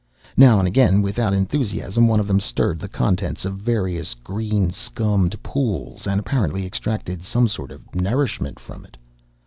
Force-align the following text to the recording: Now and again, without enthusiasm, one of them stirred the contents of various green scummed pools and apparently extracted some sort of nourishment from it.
Now 0.35 0.57
and 0.57 0.67
again, 0.67 1.03
without 1.03 1.31
enthusiasm, 1.31 2.07
one 2.07 2.19
of 2.19 2.27
them 2.27 2.39
stirred 2.39 2.79
the 2.79 2.87
contents 2.89 3.45
of 3.45 3.57
various 3.59 4.15
green 4.15 4.71
scummed 4.71 5.37
pools 5.43 6.07
and 6.07 6.19
apparently 6.19 6.65
extracted 6.65 7.21
some 7.21 7.47
sort 7.47 7.69
of 7.69 7.93
nourishment 7.93 8.57
from 8.59 8.83
it. 8.83 8.97